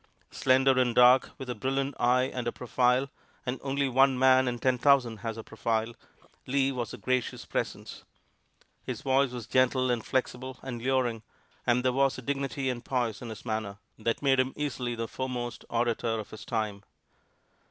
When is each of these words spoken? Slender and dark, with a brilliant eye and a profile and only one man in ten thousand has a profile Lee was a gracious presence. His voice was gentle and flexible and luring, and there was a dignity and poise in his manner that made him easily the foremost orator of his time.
Slender 0.31 0.79
and 0.79 0.95
dark, 0.95 1.29
with 1.37 1.47
a 1.47 1.53
brilliant 1.53 1.93
eye 1.99 2.23
and 2.23 2.47
a 2.47 2.51
profile 2.51 3.11
and 3.45 3.59
only 3.61 3.87
one 3.87 4.17
man 4.17 4.47
in 4.47 4.57
ten 4.57 4.79
thousand 4.79 5.17
has 5.17 5.37
a 5.37 5.43
profile 5.43 5.93
Lee 6.47 6.71
was 6.71 6.91
a 6.91 6.97
gracious 6.97 7.45
presence. 7.45 8.03
His 8.83 9.01
voice 9.03 9.29
was 9.29 9.45
gentle 9.45 9.91
and 9.91 10.03
flexible 10.03 10.57
and 10.63 10.81
luring, 10.81 11.21
and 11.67 11.85
there 11.85 11.93
was 11.93 12.17
a 12.17 12.23
dignity 12.23 12.67
and 12.67 12.83
poise 12.83 13.21
in 13.21 13.29
his 13.29 13.45
manner 13.45 13.77
that 13.99 14.23
made 14.23 14.39
him 14.39 14.53
easily 14.55 14.95
the 14.95 15.07
foremost 15.07 15.65
orator 15.69 16.19
of 16.19 16.31
his 16.31 16.45
time. 16.45 16.81